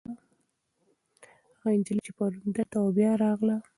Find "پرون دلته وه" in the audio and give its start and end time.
2.17-2.91